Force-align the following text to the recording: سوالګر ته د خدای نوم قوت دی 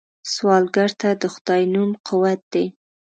سوالګر 0.33 0.89
ته 1.01 1.09
د 1.21 1.23
خدای 1.33 1.63
نوم 1.73 1.91
قوت 2.07 2.39
دی 2.53 2.65